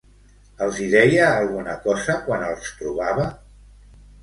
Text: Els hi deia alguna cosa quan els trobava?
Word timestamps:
Els 0.67 0.79
hi 0.83 0.87
deia 0.93 1.27
alguna 1.41 1.77
cosa 1.85 2.17
quan 2.25 2.49
els 2.49 2.73
trobava? 2.83 3.31